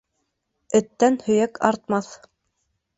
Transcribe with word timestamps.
Эттән 0.79 1.21
һөйәк 1.27 1.63
артмаҫ. 1.73 2.13